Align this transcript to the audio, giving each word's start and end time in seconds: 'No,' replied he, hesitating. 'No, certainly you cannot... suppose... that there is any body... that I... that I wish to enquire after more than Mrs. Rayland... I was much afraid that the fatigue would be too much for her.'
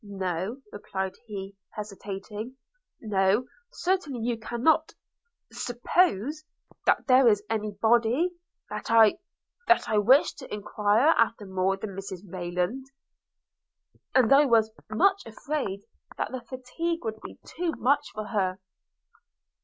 'No,' 0.03 0.57
replied 0.71 1.13
he, 1.27 1.55
hesitating. 1.75 2.57
'No, 3.01 3.45
certainly 3.71 4.27
you 4.27 4.35
cannot... 4.35 4.95
suppose... 5.51 6.43
that 6.87 7.05
there 7.05 7.27
is 7.27 7.43
any 7.51 7.73
body... 7.79 8.31
that 8.71 8.89
I... 8.89 9.19
that 9.67 9.87
I 9.87 9.99
wish 9.99 10.33
to 10.37 10.51
enquire 10.51 11.09
after 11.19 11.45
more 11.45 11.77
than 11.77 11.91
Mrs. 11.95 12.23
Rayland... 12.27 12.85
I 14.15 14.45
was 14.45 14.71
much 14.89 15.23
afraid 15.27 15.83
that 16.17 16.31
the 16.31 16.41
fatigue 16.41 17.05
would 17.05 17.21
be 17.21 17.37
too 17.55 17.73
much 17.73 18.09
for 18.15 18.25
her.' 18.25 18.57